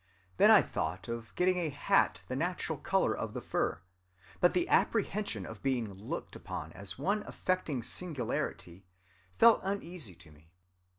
[0.37, 3.83] Then I thought of getting a hat the natural color of the fur,
[4.39, 8.87] but the apprehension of being looked upon as one affecting singularity
[9.37, 10.49] felt uneasy to me.